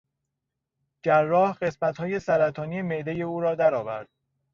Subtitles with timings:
[1.05, 4.09] جراح قسمتهای سرطانی معدهی او را درآورد.